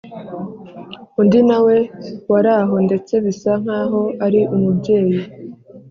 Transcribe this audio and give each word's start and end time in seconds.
undi 1.19 1.39
nawe 1.49 1.75
waraho 2.31 2.75
ndetse 2.87 3.13
bisa 3.25 3.51
nkaho 3.63 4.01
ari 4.25 4.41
umubyeyi 4.55 5.17